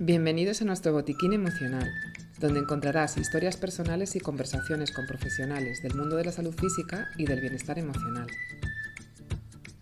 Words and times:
Bienvenidos 0.00 0.60
a 0.60 0.64
nuestro 0.64 0.92
botiquín 0.92 1.32
emocional, 1.32 1.88
donde 2.38 2.60
encontrarás 2.60 3.16
historias 3.16 3.56
personales 3.56 4.16
y 4.16 4.20
conversaciones 4.20 4.90
con 4.90 5.06
profesionales 5.06 5.82
del 5.82 5.94
mundo 5.94 6.16
de 6.16 6.24
la 6.24 6.32
salud 6.32 6.52
física 6.52 7.08
y 7.16 7.26
del 7.26 7.40
bienestar 7.40 7.78
emocional. 7.78 8.26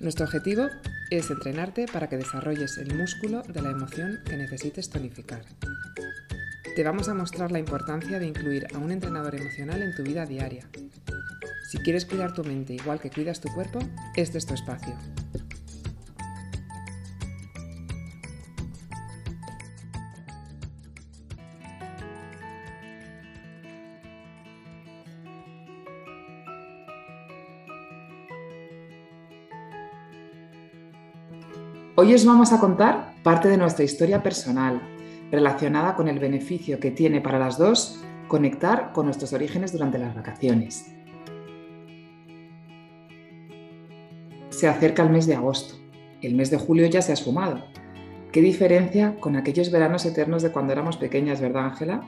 Nuestro 0.00 0.26
objetivo 0.26 0.68
es 1.10 1.30
entrenarte 1.30 1.86
para 1.92 2.08
que 2.08 2.18
desarrolles 2.18 2.76
el 2.76 2.94
músculo 2.94 3.42
de 3.42 3.62
la 3.62 3.70
emoción 3.70 4.20
que 4.24 4.36
necesites 4.36 4.90
tonificar. 4.90 5.44
Te 6.74 6.84
vamos 6.84 7.10
a 7.10 7.14
mostrar 7.14 7.52
la 7.52 7.58
importancia 7.58 8.18
de 8.18 8.26
incluir 8.26 8.66
a 8.74 8.78
un 8.78 8.90
entrenador 8.90 9.34
emocional 9.34 9.82
en 9.82 9.94
tu 9.94 10.02
vida 10.02 10.24
diaria. 10.24 10.66
Si 11.70 11.76
quieres 11.76 12.06
cuidar 12.06 12.32
tu 12.32 12.44
mente 12.44 12.72
igual 12.72 12.98
que 12.98 13.10
cuidas 13.10 13.40
tu 13.42 13.52
cuerpo, 13.52 13.78
este 14.16 14.38
es 14.38 14.46
tu 14.46 14.54
espacio. 14.54 14.94
Hoy 31.96 32.14
os 32.14 32.24
vamos 32.24 32.54
a 32.54 32.58
contar 32.58 33.12
parte 33.22 33.48
de 33.48 33.58
nuestra 33.58 33.84
historia 33.84 34.22
personal 34.22 34.80
relacionada 35.32 35.96
con 35.96 36.08
el 36.08 36.18
beneficio 36.18 36.78
que 36.78 36.90
tiene 36.90 37.22
para 37.22 37.38
las 37.38 37.56
dos 37.58 38.04
conectar 38.28 38.92
con 38.92 39.06
nuestros 39.06 39.32
orígenes 39.32 39.72
durante 39.72 39.98
las 39.98 40.14
vacaciones. 40.14 40.94
Se 44.50 44.68
acerca 44.68 45.02
el 45.02 45.10
mes 45.10 45.26
de 45.26 45.34
agosto. 45.34 45.74
El 46.20 46.34
mes 46.34 46.50
de 46.50 46.58
julio 46.58 46.86
ya 46.86 47.02
se 47.02 47.10
ha 47.10 47.14
esfumado. 47.14 47.64
¿Qué 48.30 48.40
diferencia 48.40 49.16
con 49.18 49.36
aquellos 49.36 49.70
veranos 49.70 50.06
eternos 50.06 50.42
de 50.42 50.52
cuando 50.52 50.72
éramos 50.72 50.96
pequeñas, 50.98 51.40
verdad, 51.40 51.64
Ángela? 51.64 52.02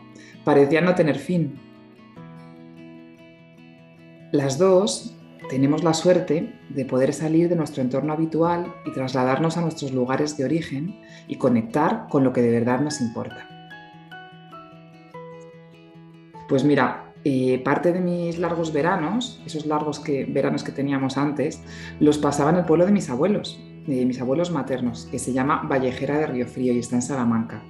Parecían 0.44 0.84
no 0.84 0.94
tener 0.94 1.18
fin. 1.18 1.58
Las 4.32 4.58
dos 4.58 5.16
tenemos 5.48 5.84
la 5.84 5.94
suerte 5.94 6.54
de 6.68 6.84
poder 6.84 7.12
salir 7.12 7.48
de 7.48 7.56
nuestro 7.56 7.82
entorno 7.82 8.12
habitual 8.12 8.74
y 8.86 8.92
trasladarnos 8.92 9.56
a 9.56 9.60
nuestros 9.60 9.92
lugares 9.92 10.36
de 10.36 10.44
origen 10.44 11.00
y 11.28 11.36
conectar 11.36 12.06
con 12.08 12.24
lo 12.24 12.32
que 12.32 12.42
de 12.42 12.50
verdad 12.50 12.80
nos 12.80 13.00
importa. 13.00 13.48
Pues 16.48 16.64
mira, 16.64 17.12
eh, 17.24 17.60
parte 17.64 17.92
de 17.92 18.00
mis 18.00 18.38
largos 18.38 18.72
veranos, 18.72 19.42
esos 19.46 19.66
largos 19.66 20.02
veranos 20.28 20.62
que 20.62 20.72
teníamos 20.72 21.16
antes, 21.16 21.62
los 22.00 22.18
pasaba 22.18 22.50
en 22.50 22.56
el 22.56 22.64
pueblo 22.64 22.84
de 22.84 22.92
mis 22.92 23.08
abuelos, 23.08 23.58
de 23.86 24.04
mis 24.04 24.20
abuelos 24.20 24.50
maternos, 24.50 25.06
que 25.10 25.18
se 25.18 25.32
llama 25.32 25.62
Vallejera 25.68 26.18
de 26.18 26.26
Río 26.26 26.46
Frío 26.46 26.74
y 26.74 26.78
está 26.78 26.96
en 26.96 27.02
Salamanca. 27.02 27.62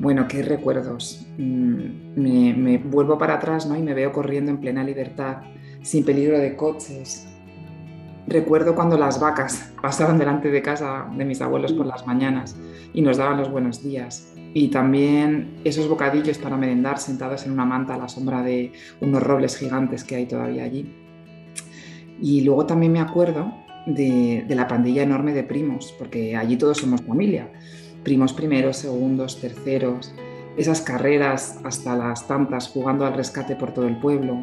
Bueno, 0.00 0.26
qué 0.26 0.42
recuerdos. 0.42 1.26
Mm, 1.36 2.16
me, 2.16 2.54
me, 2.54 2.78
vuelvo 2.78 3.18
para 3.18 3.34
atrás 3.34 3.66
¿no? 3.66 3.76
y 3.76 3.82
me 3.82 3.92
veo 3.92 4.12
corriendo 4.12 4.50
en 4.50 4.58
plena 4.58 4.82
libertad 4.82 5.42
sin 5.82 6.06
peligro 6.06 6.38
de 6.38 6.56
coches. 6.56 7.28
Recuerdo 8.26 8.74
cuando 8.74 8.96
las 8.96 9.20
vacas 9.20 9.74
pasaban 9.82 10.16
delante 10.16 10.50
de 10.50 10.62
casa 10.62 11.06
de 11.14 11.24
mis 11.26 11.42
abuelos 11.42 11.74
por 11.74 11.84
las 11.84 12.06
mañanas 12.06 12.56
y 12.94 13.02
nos 13.02 13.18
daban 13.18 13.36
los 13.36 13.50
buenos 13.50 13.82
días. 13.82 14.32
Y 14.54 14.68
también 14.68 15.60
esos 15.64 15.86
bocadillos 15.86 16.38
para 16.38 16.56
merendar 16.56 16.98
sentados 16.98 17.44
en 17.44 17.52
una 17.52 17.66
manta 17.66 17.94
a 17.94 17.98
la 17.98 18.08
sombra 18.08 18.42
de 18.42 18.72
unos 19.02 19.22
robles 19.22 19.58
gigantes 19.58 20.02
que 20.02 20.16
hay 20.16 20.24
todavía 20.24 20.64
allí. 20.64 20.90
Y 22.22 22.40
luego 22.40 22.64
también 22.64 22.92
me 22.92 23.00
acuerdo 23.00 23.52
de, 23.84 24.46
de 24.48 24.54
la 24.54 24.66
pandilla 24.66 25.02
enorme 25.02 25.34
de 25.34 25.42
primos, 25.42 25.94
porque 25.98 26.36
allí 26.36 26.56
todos 26.56 26.78
somos 26.78 27.02
familia. 27.02 27.50
Primos 28.04 28.32
primeros, 28.32 28.78
segundos, 28.78 29.40
terceros, 29.40 30.14
esas 30.56 30.80
carreras 30.80 31.60
hasta 31.64 31.96
las 31.96 32.26
tantas 32.26 32.68
jugando 32.68 33.06
al 33.06 33.14
rescate 33.14 33.56
por 33.56 33.72
todo 33.72 33.86
el 33.86 33.98
pueblo, 33.98 34.38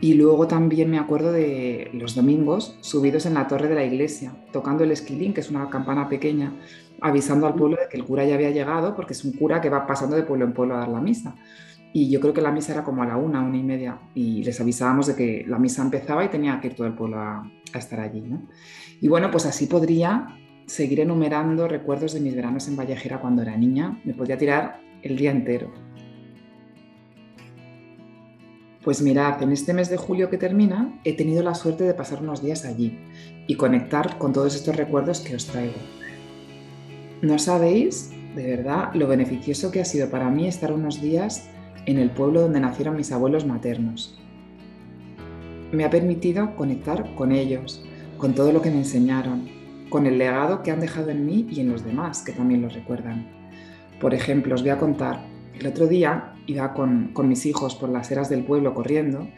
y 0.00 0.14
luego 0.14 0.46
también 0.46 0.90
me 0.90 0.98
acuerdo 0.98 1.32
de 1.32 1.90
los 1.94 2.14
domingos 2.14 2.76
subidos 2.80 3.24
en 3.24 3.34
la 3.34 3.48
torre 3.48 3.68
de 3.68 3.74
la 3.74 3.84
iglesia, 3.84 4.34
tocando 4.52 4.84
el 4.84 4.92
esquilín, 4.92 5.32
que 5.32 5.40
es 5.40 5.50
una 5.50 5.70
campana 5.70 6.08
pequeña, 6.08 6.52
avisando 7.00 7.46
al 7.46 7.54
pueblo 7.54 7.78
de 7.80 7.88
que 7.88 7.96
el 7.96 8.04
cura 8.04 8.24
ya 8.24 8.34
había 8.34 8.50
llegado, 8.50 8.94
porque 8.94 9.14
es 9.14 9.24
un 9.24 9.32
cura 9.32 9.60
que 9.60 9.70
va 9.70 9.86
pasando 9.86 10.14
de 10.14 10.22
pueblo 10.22 10.44
en 10.44 10.52
pueblo 10.52 10.74
a 10.74 10.80
dar 10.80 10.88
la 10.88 11.00
misa. 11.00 11.34
Y 11.94 12.10
yo 12.10 12.20
creo 12.20 12.34
que 12.34 12.42
la 12.42 12.52
misa 12.52 12.72
era 12.72 12.84
como 12.84 13.02
a 13.02 13.06
la 13.06 13.16
una, 13.16 13.40
una 13.40 13.56
y 13.56 13.62
media, 13.62 13.98
y 14.14 14.44
les 14.44 14.60
avisábamos 14.60 15.06
de 15.06 15.16
que 15.16 15.44
la 15.48 15.58
misa 15.58 15.80
empezaba 15.80 16.24
y 16.24 16.28
tenía 16.28 16.60
que 16.60 16.68
ir 16.68 16.74
todo 16.74 16.86
el 16.86 16.92
pueblo 16.92 17.18
a, 17.18 17.50
estar 17.72 18.00
allí. 18.00 18.22
Y 19.00 19.08
bueno, 19.08 19.30
pues 19.30 19.44
así 19.44 19.66
podría 19.66 20.28
seguir 20.66 21.00
enumerando 21.00 21.68
recuerdos 21.68 22.12
de 22.12 22.20
mis 22.20 22.34
veranos 22.34 22.68
en 22.68 22.76
Vallejera 22.76 23.20
cuando 23.20 23.42
era 23.42 23.56
niña. 23.56 24.00
Me 24.04 24.14
podría 24.14 24.36
tirar 24.36 24.80
el 25.02 25.16
día 25.16 25.30
entero. 25.30 25.72
Pues 28.82 29.02
mirad, 29.02 29.42
en 29.42 29.50
este 29.50 29.74
mes 29.74 29.90
de 29.90 29.96
julio 29.96 30.30
que 30.30 30.38
termina 30.38 31.00
he 31.02 31.14
tenido 31.16 31.42
la 31.42 31.56
suerte 31.56 31.84
de 31.84 31.94
pasar 31.94 32.22
unos 32.22 32.40
días 32.40 32.64
allí 32.64 32.98
y 33.48 33.56
conectar 33.56 34.18
con 34.18 34.32
todos 34.32 34.54
estos 34.54 34.76
recuerdos 34.76 35.20
que 35.20 35.34
os 35.34 35.46
traigo. 35.46 35.74
No 37.20 37.38
sabéis, 37.38 38.12
de 38.36 38.46
verdad, 38.46 38.94
lo 38.94 39.08
beneficioso 39.08 39.72
que 39.72 39.80
ha 39.80 39.84
sido 39.84 40.08
para 40.08 40.30
mí 40.30 40.46
estar 40.46 40.72
unos 40.72 41.00
días 41.00 41.48
en 41.86 41.98
el 41.98 42.10
pueblo 42.10 42.42
donde 42.42 42.60
nacieron 42.60 42.96
mis 42.96 43.10
abuelos 43.10 43.44
maternos. 43.44 44.18
Me 45.72 45.84
ha 45.84 45.90
permitido 45.90 46.54
conectar 46.54 47.14
con 47.16 47.32
ellos, 47.32 47.84
con 48.18 48.34
todo 48.34 48.52
lo 48.52 48.62
que 48.62 48.70
me 48.70 48.78
enseñaron, 48.78 49.55
con 49.88 50.06
el 50.06 50.18
legado 50.18 50.62
que 50.62 50.70
han 50.70 50.80
dejado 50.80 51.10
en 51.10 51.24
mí 51.24 51.46
y 51.50 51.60
en 51.60 51.70
los 51.70 51.84
demás, 51.84 52.22
que 52.22 52.32
también 52.32 52.62
lo 52.62 52.68
recuerdan. 52.68 53.26
Por 54.00 54.14
ejemplo, 54.14 54.54
os 54.54 54.62
voy 54.62 54.70
a 54.70 54.78
contar 54.78 55.36
el 55.58 55.66
otro 55.66 55.86
día 55.86 56.34
iba 56.46 56.74
con, 56.74 57.12
mis 57.24 57.46
hijos 57.46 57.74
por 57.74 57.88
las 57.88 58.10
eras 58.10 58.28
del 58.28 58.44
pueblo 58.44 58.74
corriendo 58.74 59.28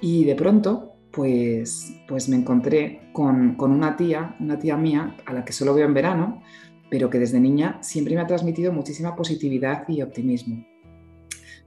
y 0.00 0.24
de 0.24 0.34
pronto 0.34 0.96
pues, 1.10 1.94
pues 2.06 2.28
me 2.28 2.36
encontré 2.36 3.10
con, 3.12 3.56
una 3.58 3.96
tía, 3.96 4.36
una 4.40 4.58
tía 4.58 4.76
mía 4.76 5.16
a 5.26 5.32
la 5.32 5.44
que 5.44 5.52
solo 5.52 5.74
veo 5.74 5.86
en 5.86 5.94
verano, 5.94 6.42
pero 6.90 7.10
que 7.10 7.18
desde 7.18 7.40
niña 7.40 7.78
siempre 7.82 8.14
me 8.14 8.20
ha 8.20 8.26
transmitido 8.26 8.72
muchísima 8.72 9.16
positividad 9.16 9.88
y 9.88 10.02
optimismo. 10.02 10.64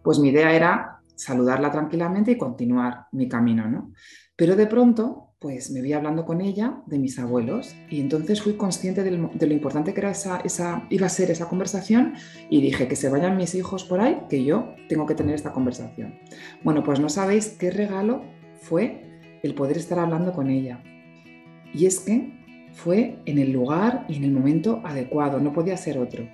Pues 0.03 0.19
mi 0.19 0.29
idea 0.29 0.53
era 0.53 0.99
saludarla 1.15 1.71
tranquilamente 1.71 2.31
y 2.31 2.37
continuar 2.37 3.07
mi 3.11 3.27
camino, 3.27 3.67
¿no? 3.67 3.91
Pero 4.35 4.55
de 4.55 4.67
pronto 4.67 5.24
pues 5.39 5.69
me 5.69 5.81
vi 5.81 5.93
hablando 5.93 6.25
con 6.25 6.41
ella 6.41 6.81
de 6.85 6.97
mis 6.97 7.19
abuelos 7.19 7.75
y 7.89 7.99
entonces 7.99 8.41
fui 8.41 8.53
consciente 8.53 9.03
de 9.03 9.11
lo, 9.11 9.53
importante 9.53 9.93
que 9.93 9.99
era 9.99 10.11
esa, 10.11 10.39
esa, 10.39 10.87
iba 10.89 11.05
a 11.05 11.09
ser 11.09 11.29
esa 11.29 11.47
conversación 11.49 12.13
y 12.49 12.61
dije 12.61 12.87
que 12.87 12.95
se 12.95 13.09
vayan 13.09 13.37
mis 13.37 13.53
hijos 13.53 13.83
por 13.83 13.99
ahí, 13.99 14.21
que 14.29 14.43
yo 14.43 14.73
tengo 14.87 15.05
que 15.05 15.15
tener 15.15 15.35
esta 15.35 15.51
conversación. 15.51 16.15
Bueno, 16.63 16.83
pues 16.83 16.99
no 16.99 17.09
sabéis 17.09 17.49
qué 17.59 17.69
regalo 17.69 18.23
fue 18.61 19.05
el 19.43 19.53
poder 19.53 19.77
estar 19.77 19.99
hablando 19.99 20.33
con 20.33 20.49
ella. 20.49 20.81
Y 21.73 21.85
es 21.85 21.99
que 21.99 22.33
fue 22.73 23.19
en 23.25 23.37
el 23.37 23.51
lugar 23.51 24.05
y 24.07 24.15
en 24.15 24.23
el 24.23 24.31
momento 24.31 24.81
adecuado, 24.83 25.39
no 25.39 25.53
podía 25.53 25.77
ser 25.77 25.97
otro, 25.97 26.27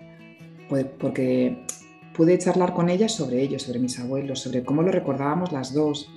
porque 0.99 1.65
pude 2.13 2.37
charlar 2.37 2.73
con 2.73 2.89
ella 2.89 3.09
sobre 3.09 3.41
ellos, 3.41 3.63
sobre 3.63 3.79
mis 3.79 3.99
abuelos, 3.99 4.39
sobre 4.39 4.63
cómo 4.63 4.81
lo 4.81 4.91
recordábamos 4.91 5.51
las 5.51 5.73
dos, 5.73 6.09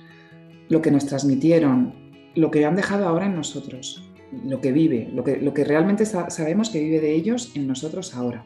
lo 0.69 0.81
que 0.81 0.91
nos 0.91 1.05
transmitieron, 1.05 2.04
lo 2.35 2.51
que 2.51 2.65
han 2.65 2.75
dejado 2.75 3.07
ahora 3.07 3.25
en 3.25 3.35
nosotros, 3.35 4.03
lo 4.45 4.61
que 4.61 4.71
vive, 4.71 5.09
lo 5.13 5.23
que, 5.23 5.37
lo 5.37 5.53
que 5.53 5.63
realmente 5.63 6.05
sabemos 6.05 6.69
que 6.69 6.81
vive 6.81 6.99
de 6.99 7.13
ellos 7.13 7.51
en 7.55 7.67
nosotros 7.67 8.15
ahora. 8.15 8.45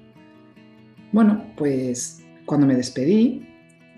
Bueno, 1.11 1.43
pues 1.57 2.23
cuando 2.45 2.67
me 2.67 2.75
despedí, 2.75 3.47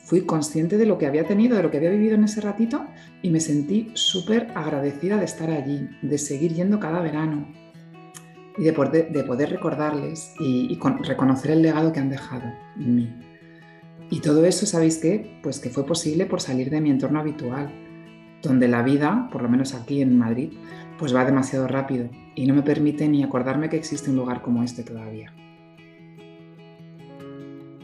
fui 0.04 0.22
consciente 0.22 0.78
de 0.78 0.86
lo 0.86 0.98
que 0.98 1.06
había 1.06 1.26
tenido, 1.26 1.58
de 1.58 1.64
lo 1.64 1.72
que 1.72 1.78
había 1.78 1.90
vivido 1.90 2.16
en 2.16 2.24
ese 2.24 2.42
ratito 2.42 2.86
y 3.22 3.30
me 3.30 3.40
sentí 3.40 3.92
súper 3.94 4.48
agradecida 4.56 5.18
de 5.18 5.26
estar 5.26 5.50
allí, 5.50 5.88
de 6.02 6.18
seguir 6.18 6.54
yendo 6.54 6.80
cada 6.80 7.02
verano 7.02 7.48
y 8.58 8.64
de 8.64 8.74
poder, 8.74 9.12
de 9.12 9.24
poder 9.24 9.50
recordarles 9.50 10.34
y, 10.40 10.78
reconocer 11.04 11.52
el 11.52 11.62
legado 11.62 11.92
que 11.92 12.00
han 12.00 12.10
dejado 12.10 12.52
en 12.78 12.96
mí. 12.96 13.16
Y 14.10 14.20
todo 14.20 14.46
eso, 14.46 14.66
¿sabéis 14.66 14.98
qué? 14.98 15.40
Pues 15.42 15.60
que 15.60 15.70
fue 15.70 15.86
posible 15.86 16.26
por 16.26 16.42
salir 16.42 16.70
de 16.70 16.82
mi 16.82 16.90
entorno 16.90 17.20
habitual, 17.20 17.72
donde 18.42 18.68
la 18.68 18.82
vida, 18.82 19.30
por 19.32 19.42
lo 19.42 19.50
menos 19.50 19.74
aquí 19.74 20.02
en 20.02 20.18
Madrid, 20.18 20.52
pues 20.98 21.16
va 21.16 21.26
demasiado 21.26 21.68
rápido 21.68 22.10
y 22.36 22.46
no 22.46 22.54
me 22.54 22.64
permite 22.64 23.08
ni 23.08 23.24
acordarme 23.24 23.70
que 23.70 23.78
existe 23.78 24.10
un 24.10 24.16
lugar 24.16 24.42
como 24.42 24.64
este 24.64 24.84
todavía. 24.84 25.34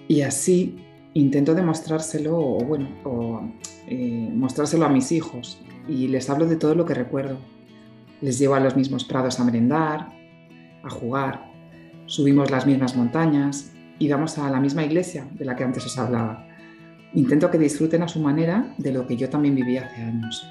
Y 0.07 0.21
así 0.21 0.77
intento 1.13 1.55
demostrárselo, 1.55 2.37
o 2.37 2.63
bueno, 2.63 2.89
o 3.03 3.41
eh, 3.87 4.29
mostrárselo 4.33 4.85
a 4.85 4.89
mis 4.89 5.11
hijos 5.11 5.61
y 5.87 6.07
les 6.07 6.29
hablo 6.29 6.45
de 6.45 6.55
todo 6.55 6.75
lo 6.75 6.85
que 6.85 6.93
recuerdo. 6.93 7.37
Les 8.21 8.39
llevo 8.39 8.55
a 8.55 8.59
los 8.59 8.75
mismos 8.75 9.03
prados 9.03 9.39
a 9.39 9.43
merendar, 9.43 10.09
a 10.83 10.89
jugar, 10.89 11.51
subimos 12.05 12.51
las 12.51 12.65
mismas 12.65 12.95
montañas 12.95 13.73
y 13.99 14.09
vamos 14.09 14.37
a 14.37 14.49
la 14.49 14.59
misma 14.59 14.85
iglesia 14.85 15.27
de 15.33 15.45
la 15.45 15.55
que 15.55 15.63
antes 15.63 15.85
os 15.85 15.97
hablaba 15.97 16.46
Intento 17.17 17.49
que 17.49 17.57
disfruten 17.57 18.03
a 18.03 18.07
su 18.07 18.19
manera 18.19 18.75
de 18.77 18.91
lo 18.91 19.07
que 19.07 19.17
yo 19.17 19.27
también 19.27 19.55
viví 19.55 19.75
hace 19.75 20.03
años. 20.03 20.45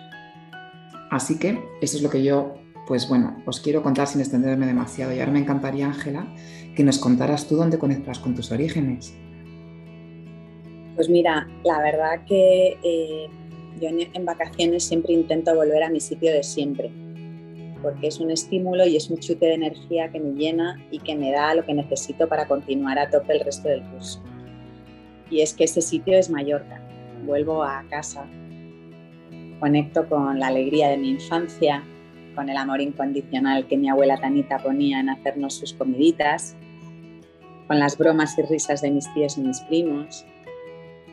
Así 1.13 1.39
que 1.39 1.61
eso 1.81 1.97
es 1.97 2.03
lo 2.03 2.11
que 2.11 2.25
yo, 2.25 2.55
pues 2.89 3.09
bueno, 3.09 3.41
os 3.47 3.61
quiero 3.61 3.85
contar 3.85 4.09
sin 4.09 4.21
extenderme 4.21 4.67
demasiado. 4.67 5.15
Y 5.15 5.21
ahora 5.21 5.31
me 5.31 5.39
encantaría, 5.39 5.87
Ángela, 5.87 6.27
que 6.75 6.83
nos 6.83 6.99
contaras 6.99 7.47
tú 7.47 7.55
dónde 7.55 7.79
conectas 7.79 8.19
con 8.19 8.35
tus 8.35 8.51
orígenes. 8.51 9.15
Pues 10.97 11.09
mira, 11.09 11.47
la 11.63 11.81
verdad 11.81 12.25
que 12.27 12.77
eh, 12.83 13.29
yo 13.81 13.89
en, 13.89 14.25
vacaciones 14.25 14.83
siempre 14.83 15.13
intento 15.13 15.55
volver 15.55 15.85
a 15.85 15.89
mi 15.89 16.01
sitio 16.01 16.33
de 16.33 16.43
siempre, 16.43 16.91
porque 17.81 18.09
es 18.09 18.19
un 18.19 18.33
estímulo 18.33 18.85
y 18.89 18.97
es 18.97 19.09
un 19.09 19.19
chute 19.19 19.47
de 19.47 19.55
energía 19.55 20.11
que 20.11 20.19
me 20.19 20.33
llena 20.33 20.85
y 20.91 20.99
que 20.99 21.15
me 21.15 21.31
da 21.31 21.55
lo 21.55 21.65
que 21.65 21.75
necesito 21.75 22.29
para 22.29 22.49
continuar 22.49 22.99
a 22.99 23.09
tope 23.09 23.35
el 23.35 23.45
resto 23.45 23.69
del 23.69 23.85
curso. 23.85 24.21
Y 25.31 25.41
es 25.41 25.55
que 25.55 25.65
ese 25.65 25.81
sitio 25.81 26.17
es 26.17 26.31
Mallorca. 26.31 26.81
Vuelvo 27.25 27.65
a 27.65 27.85
casa, 27.91 28.27
conecto 29.61 30.09
con 30.09 30.39
la 30.39 30.49
alegría 30.49 30.89
de 30.89 30.99
mi 30.99 31.11
infancia, 31.11 31.83
con 32.35 32.49
el 32.49 32.57
amor 32.57 32.81
incondicional 32.81 33.67
que 33.67 33.77
mi 33.77 33.89
abuela 33.89 34.19
Tanita 34.19 34.59
ponía 34.59 35.01
en 35.01 35.09
hacernos 35.09 35.55
sus 35.55 35.73
comiditas, 35.73 36.55
con 37.67 37.81
las 37.81 37.99
bromas 37.99 38.39
y 38.39 38.43
risas 38.43 38.83
de 38.83 38.91
mis 38.91 39.13
tíos 39.15 39.39
y 39.39 39.41
mis 39.41 39.61
primos, 39.63 40.25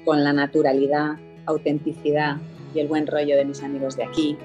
con 0.06 0.24
la 0.24 0.34
naturalidad, 0.34 1.16
autenticidad 1.46 2.38
y 2.76 2.80
el 2.80 2.88
buen 2.88 3.08
rollo 3.08 3.36
de 3.36 3.46
mis 3.46 3.64
amigos 3.64 3.96
de 3.96 4.04
aquí, 4.04 4.38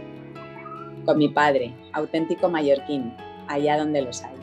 con 1.04 1.18
mi 1.18 1.28
padre, 1.28 1.74
auténtico 1.92 2.48
mallorquín, 2.48 3.12
allá 3.48 3.76
donde 3.76 4.02
los 4.02 4.22
hay. 4.22 4.37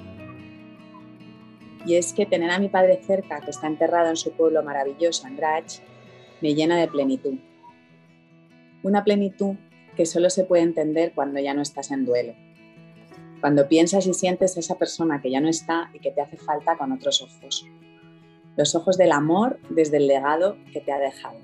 Y 1.85 1.95
es 1.95 2.13
que 2.13 2.25
tener 2.25 2.49
a 2.49 2.59
mi 2.59 2.69
padre 2.69 2.99
cerca, 3.05 3.41
que 3.41 3.51
está 3.51 3.67
enterrado 3.67 4.09
en 4.09 4.15
su 4.15 4.31
pueblo 4.31 4.63
maravilloso, 4.63 5.27
Andrach, 5.27 5.79
me 6.41 6.55
llena 6.55 6.77
de 6.77 6.87
plenitud. 6.87 7.35
Una 8.83 9.03
plenitud 9.03 9.55
que 9.95 10.05
solo 10.05 10.29
se 10.29 10.43
puede 10.43 10.63
entender 10.63 11.13
cuando 11.13 11.39
ya 11.39 11.53
no 11.53 11.61
estás 11.61 11.91
en 11.91 12.05
duelo. 12.05 12.33
Cuando 13.39 13.67
piensas 13.67 14.07
y 14.07 14.13
sientes 14.13 14.57
a 14.57 14.59
esa 14.59 14.77
persona 14.77 15.21
que 15.21 15.29
ya 15.29 15.39
no 15.39 15.47
está 15.47 15.89
y 15.93 15.99
que 15.99 16.11
te 16.11 16.21
hace 16.21 16.37
falta 16.37 16.77
con 16.77 16.91
otros 16.91 17.21
ojos. 17.21 17.67
Los 18.57 18.75
ojos 18.75 18.97
del 18.97 19.11
amor 19.11 19.59
desde 19.69 19.97
el 19.97 20.07
legado 20.07 20.57
que 20.71 20.81
te 20.81 20.91
ha 20.91 20.99
dejado. 20.99 21.39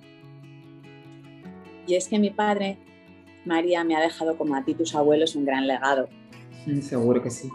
Y 1.85 1.95
es 1.95 2.07
que 2.07 2.19
mi 2.19 2.29
padre, 2.29 2.77
María, 3.45 3.83
me 3.83 3.95
ha 3.95 4.01
dejado 4.01 4.37
como 4.37 4.55
a 4.55 4.63
ti 4.63 4.73
tus 4.73 4.95
abuelos 4.95 5.35
un 5.35 5.45
gran 5.45 5.67
legado. 5.67 6.09
Seguro 6.81 7.21
que 7.21 7.29
sí. 7.29 7.49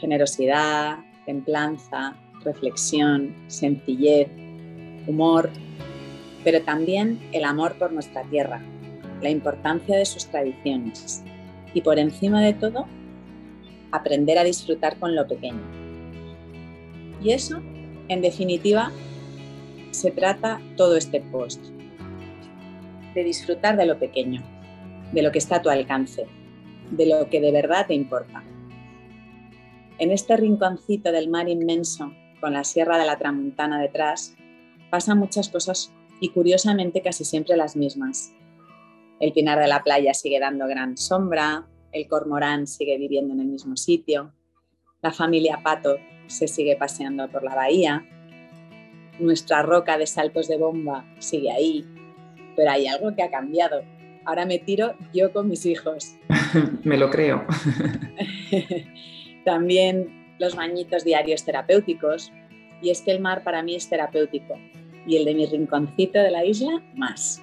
Generosidad, 0.00 0.98
templanza, 1.28 2.16
reflexión, 2.42 3.34
sencillez, 3.48 4.28
humor, 5.06 5.50
pero 6.42 6.62
también 6.62 7.20
el 7.32 7.44
amor 7.44 7.74
por 7.74 7.92
nuestra 7.92 8.22
tierra, 8.22 8.62
la 9.20 9.28
importancia 9.28 9.98
de 9.98 10.06
sus 10.06 10.24
tradiciones 10.24 11.22
y 11.74 11.82
por 11.82 11.98
encima 11.98 12.40
de 12.40 12.54
todo, 12.54 12.86
aprender 13.92 14.38
a 14.38 14.44
disfrutar 14.44 14.98
con 14.98 15.14
lo 15.14 15.28
pequeño. 15.28 15.60
Y 17.22 17.32
eso, 17.32 17.60
en 18.08 18.22
definitiva, 18.22 18.90
se 19.90 20.10
trata 20.10 20.62
todo 20.78 20.96
este 20.96 21.20
post, 21.20 21.62
de 23.14 23.22
disfrutar 23.22 23.76
de 23.76 23.84
lo 23.84 23.98
pequeño, 23.98 24.42
de 25.12 25.20
lo 25.20 25.30
que 25.30 25.38
está 25.40 25.56
a 25.56 25.62
tu 25.62 25.68
alcance, 25.68 26.24
de 26.90 27.04
lo 27.04 27.28
que 27.28 27.42
de 27.42 27.52
verdad 27.52 27.86
te 27.86 27.92
importa. 27.92 28.42
En 29.98 30.12
este 30.12 30.36
rinconcito 30.36 31.10
del 31.10 31.28
mar 31.28 31.48
inmenso, 31.48 32.12
con 32.40 32.52
la 32.52 32.62
Sierra 32.62 32.98
de 32.98 33.04
la 33.04 33.18
Tramuntana 33.18 33.80
detrás, 33.80 34.36
pasan 34.90 35.18
muchas 35.18 35.48
cosas 35.48 35.92
y 36.20 36.28
curiosamente 36.28 37.02
casi 37.02 37.24
siempre 37.24 37.56
las 37.56 37.74
mismas. 37.74 38.32
El 39.18 39.32
pinar 39.32 39.58
de 39.58 39.66
la 39.66 39.82
playa 39.82 40.14
sigue 40.14 40.38
dando 40.38 40.68
gran 40.68 40.96
sombra, 40.96 41.66
el 41.90 42.06
cormorán 42.06 42.68
sigue 42.68 42.96
viviendo 42.96 43.34
en 43.34 43.40
el 43.40 43.46
mismo 43.46 43.76
sitio, 43.76 44.32
la 45.02 45.10
familia 45.10 45.60
Pato 45.64 45.96
se 46.28 46.46
sigue 46.46 46.76
paseando 46.76 47.28
por 47.28 47.42
la 47.42 47.56
bahía, 47.56 48.06
nuestra 49.18 49.62
roca 49.62 49.98
de 49.98 50.06
saltos 50.06 50.46
de 50.46 50.58
bomba 50.58 51.04
sigue 51.18 51.50
ahí, 51.50 51.84
pero 52.54 52.70
hay 52.70 52.86
algo 52.86 53.16
que 53.16 53.24
ha 53.24 53.30
cambiado. 53.30 53.82
Ahora 54.24 54.46
me 54.46 54.60
tiro 54.60 54.94
yo 55.12 55.32
con 55.32 55.48
mis 55.48 55.66
hijos. 55.66 56.14
me 56.84 56.96
lo 56.96 57.10
creo. 57.10 57.44
También 59.48 60.34
los 60.38 60.54
bañitos 60.56 61.04
diarios 61.04 61.42
terapéuticos. 61.42 62.30
Y 62.82 62.90
es 62.90 63.00
que 63.00 63.12
el 63.12 63.18
mar 63.18 63.44
para 63.44 63.62
mí 63.62 63.74
es 63.76 63.88
terapéutico 63.88 64.58
y 65.06 65.16
el 65.16 65.24
de 65.24 65.34
mi 65.34 65.46
rinconcito 65.46 66.18
de 66.18 66.30
la 66.30 66.44
isla 66.44 66.82
más. 66.94 67.42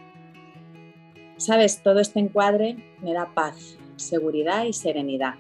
Sabes, 1.38 1.82
todo 1.82 2.00
este 2.00 2.20
encuadre 2.20 2.78
me 3.02 3.14
da 3.14 3.34
paz, 3.34 3.80
seguridad 3.96 4.66
y 4.66 4.74
serenidad. 4.74 5.34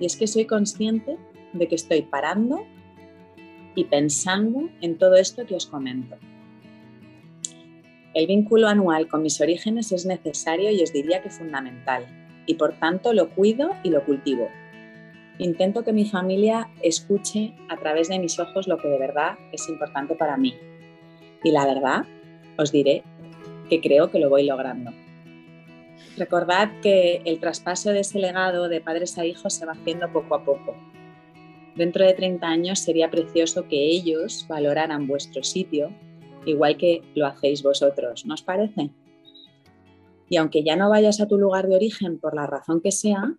Y 0.00 0.06
es 0.06 0.16
que 0.16 0.26
soy 0.26 0.46
consciente 0.46 1.18
de 1.52 1.68
que 1.68 1.74
estoy 1.74 2.00
parando 2.00 2.66
y 3.74 3.84
pensando 3.84 4.70
en 4.80 4.96
todo 4.96 5.16
esto 5.16 5.44
que 5.44 5.56
os 5.56 5.66
comento. 5.66 6.16
El 8.14 8.26
vínculo 8.28 8.66
anual 8.66 9.08
con 9.08 9.20
mis 9.20 9.42
orígenes 9.42 9.92
es 9.92 10.06
necesario 10.06 10.70
y 10.70 10.82
os 10.82 10.90
diría 10.90 11.20
que 11.20 11.28
fundamental, 11.28 12.06
y 12.46 12.54
por 12.54 12.78
tanto 12.78 13.12
lo 13.12 13.28
cuido 13.28 13.72
y 13.82 13.90
lo 13.90 14.02
cultivo. 14.06 14.48
Intento 15.38 15.84
que 15.84 15.92
mi 15.92 16.06
familia 16.06 16.70
escuche 16.82 17.54
a 17.68 17.76
través 17.76 18.08
de 18.08 18.18
mis 18.18 18.38
ojos 18.38 18.66
lo 18.66 18.78
que 18.78 18.88
de 18.88 18.98
verdad 18.98 19.36
es 19.52 19.68
importante 19.68 20.14
para 20.14 20.36
mí. 20.36 20.54
Y 21.44 21.50
la 21.50 21.66
verdad, 21.66 22.04
os 22.56 22.72
diré 22.72 23.02
que 23.68 23.80
creo 23.80 24.10
que 24.10 24.18
lo 24.18 24.30
voy 24.30 24.44
logrando. 24.44 24.92
Recordad 26.16 26.70
que 26.80 27.20
el 27.24 27.38
traspaso 27.40 27.90
de 27.90 28.00
ese 28.00 28.18
legado 28.18 28.68
de 28.68 28.80
padres 28.80 29.18
a 29.18 29.26
hijos 29.26 29.52
se 29.52 29.66
va 29.66 29.72
haciendo 29.72 30.10
poco 30.12 30.34
a 30.34 30.44
poco. 30.44 30.74
Dentro 31.74 32.06
de 32.06 32.14
30 32.14 32.46
años 32.46 32.78
sería 32.78 33.10
precioso 33.10 33.68
que 33.68 33.76
ellos 33.76 34.46
valoraran 34.48 35.06
vuestro 35.06 35.42
sitio 35.42 35.92
igual 36.46 36.76
que 36.76 37.02
lo 37.14 37.26
hacéis 37.26 37.62
vosotros, 37.62 38.24
¿no 38.24 38.34
parece? 38.44 38.90
Y 40.28 40.36
aunque 40.36 40.64
ya 40.64 40.76
no 40.76 40.88
vayas 40.88 41.20
a 41.20 41.28
tu 41.28 41.38
lugar 41.38 41.68
de 41.68 41.76
origen 41.76 42.18
por 42.18 42.34
la 42.34 42.46
razón 42.46 42.80
que 42.80 42.92
sea, 42.92 43.34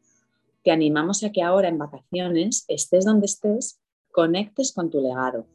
te 0.67 0.71
animamos 0.73 1.23
a 1.23 1.31
que 1.31 1.41
ahora 1.41 1.69
en 1.69 1.77
vacaciones, 1.77 2.65
estés 2.67 3.05
donde 3.05 3.25
estés, 3.25 3.79
conectes 4.11 4.73
con 4.73 4.89
tu 4.89 4.99
legado, 4.99 5.47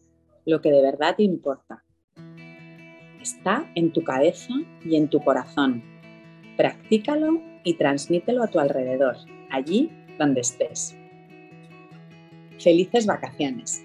lo 0.47 0.63
que 0.63 0.71
de 0.71 0.81
verdad 0.81 1.17
te 1.17 1.23
importa. 1.23 1.85
Está 3.21 3.71
en 3.75 3.93
tu 3.93 4.03
cabeza 4.05 4.55
y 4.83 4.97
en 4.97 5.09
tu 5.09 5.23
corazón. 5.23 5.83
Practícalo 6.57 7.43
y 7.63 7.75
transmítelo 7.75 8.43
a 8.43 8.47
tu 8.47 8.59
alrededor, 8.59 9.17
allí 9.51 9.91
donde 10.19 10.41
estés. 10.41 10.97
Felices 12.59 13.05
vacaciones. 13.05 13.85